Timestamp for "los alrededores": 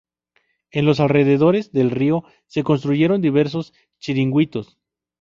0.87-1.71